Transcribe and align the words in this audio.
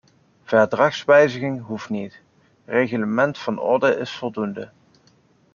Verdragswijziging 0.45 1.65
hoeft 1.65 1.89
niet, 1.89 2.21
reglement 2.65 3.37
van 3.37 3.59
orde 3.59 3.95
is 3.97 4.11
voldoende. 4.15 4.71